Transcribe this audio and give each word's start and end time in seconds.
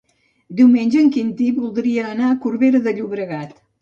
Diumenge 0.61 0.97
en 1.01 1.11
Quintí 1.17 1.49
voldria 1.57 2.07
anar 2.15 2.31
a 2.31 2.39
Corbera 2.47 2.83
de 2.89 2.95
Llobregat. 3.01 3.55